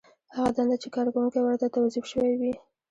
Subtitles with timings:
[0.35, 2.53] هغه دنده چې کارکوونکی ورته توظیف شوی وي.